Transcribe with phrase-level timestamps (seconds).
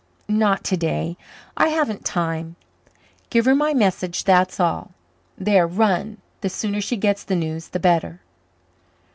[0.27, 1.15] "Not today.
[1.55, 2.55] I haven't time.
[3.29, 4.93] Give her my message, that's all.
[5.37, 8.19] There, run; the sooner she gets the news the better."